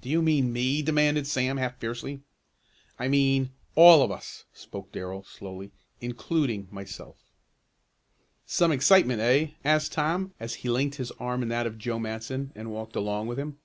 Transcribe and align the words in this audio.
"Do 0.00 0.08
you 0.08 0.22
mean 0.22 0.54
me?" 0.54 0.80
demanded 0.80 1.26
Sam 1.26 1.58
half 1.58 1.76
fiercely. 1.78 2.22
"I 2.98 3.08
mean 3.08 3.50
all 3.74 4.02
of 4.02 4.10
us," 4.10 4.46
spoke 4.54 4.90
Darrell 4.90 5.22
slowly, 5.22 5.70
"including 6.00 6.66
myself." 6.70 7.18
"Some 8.46 8.72
excitement; 8.72 9.20
eh?" 9.20 9.48
asked 9.66 9.92
Tom, 9.92 10.32
as 10.40 10.54
he 10.64 10.70
linked 10.70 10.96
his 10.96 11.10
arm 11.20 11.42
in 11.42 11.50
that 11.50 11.66
of 11.66 11.76
Joe 11.76 11.98
Matson 11.98 12.52
and 12.54 12.70
walked 12.72 12.96
along 12.96 13.26
with 13.26 13.38
him. 13.38 13.58